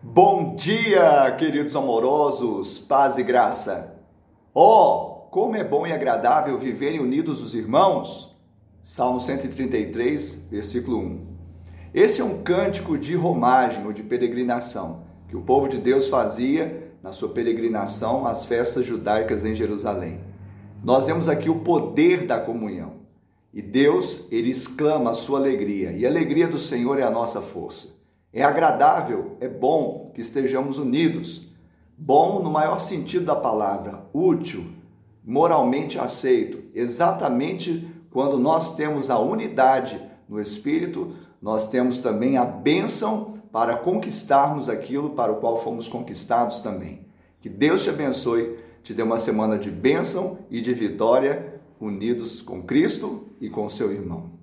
Bom 0.00 0.54
dia, 0.54 1.28
queridos 1.36 1.74
amorosos, 1.74 2.78
paz 2.78 3.18
e 3.18 3.22
graça. 3.24 4.00
Oh, 4.54 5.26
como 5.28 5.56
é 5.56 5.64
bom 5.64 5.84
e 5.88 5.92
agradável 5.92 6.56
viverem 6.56 7.00
unidos 7.00 7.42
os 7.42 7.52
irmãos. 7.52 8.38
Salmo 8.80 9.20
133, 9.20 10.46
versículo 10.48 10.98
1. 10.98 11.26
Esse 11.92 12.20
é 12.20 12.24
um 12.24 12.44
cântico 12.44 12.96
de 12.96 13.16
romagem 13.16 13.84
ou 13.84 13.92
de 13.92 14.04
peregrinação 14.04 15.02
que 15.26 15.36
o 15.36 15.42
povo 15.42 15.68
de 15.68 15.78
Deus 15.78 16.06
fazia 16.06 16.92
na 17.02 17.10
sua 17.10 17.30
peregrinação 17.30 18.24
às 18.24 18.44
festas 18.44 18.86
judaicas 18.86 19.44
em 19.44 19.52
Jerusalém. 19.52 20.20
Nós 20.80 21.06
vemos 21.06 21.28
aqui 21.28 21.50
o 21.50 21.58
poder 21.58 22.24
da 22.24 22.38
comunhão. 22.38 22.98
E 23.52 23.60
Deus, 23.60 24.30
ele 24.30 24.50
exclama 24.50 25.10
a 25.10 25.14
sua 25.14 25.40
alegria, 25.40 25.90
e 25.90 26.06
a 26.06 26.08
alegria 26.08 26.46
do 26.46 26.58
Senhor 26.58 27.00
é 27.00 27.02
a 27.02 27.10
nossa 27.10 27.40
força. 27.40 27.97
É 28.32 28.42
agradável, 28.42 29.36
é 29.40 29.48
bom 29.48 30.10
que 30.14 30.20
estejamos 30.20 30.78
unidos. 30.78 31.46
Bom 31.96 32.42
no 32.42 32.50
maior 32.50 32.78
sentido 32.78 33.24
da 33.24 33.34
palavra, 33.34 34.04
útil, 34.12 34.66
moralmente 35.24 35.98
aceito. 35.98 36.62
Exatamente 36.74 37.88
quando 38.10 38.38
nós 38.38 38.76
temos 38.76 39.10
a 39.10 39.18
unidade 39.18 40.00
no 40.28 40.40
Espírito, 40.40 41.12
nós 41.40 41.70
temos 41.70 41.98
também 41.98 42.36
a 42.36 42.44
bênção 42.44 43.38
para 43.50 43.76
conquistarmos 43.76 44.68
aquilo 44.68 45.10
para 45.10 45.32
o 45.32 45.36
qual 45.36 45.58
fomos 45.58 45.88
conquistados 45.88 46.60
também. 46.60 47.06
Que 47.40 47.48
Deus 47.48 47.82
te 47.82 47.90
abençoe, 47.90 48.58
te 48.82 48.92
dê 48.92 49.02
uma 49.02 49.18
semana 49.18 49.58
de 49.58 49.70
bênção 49.70 50.38
e 50.50 50.60
de 50.60 50.74
vitória, 50.74 51.60
unidos 51.80 52.40
com 52.40 52.62
Cristo 52.62 53.28
e 53.40 53.48
com 53.48 53.68
seu 53.70 53.92
irmão. 53.92 54.37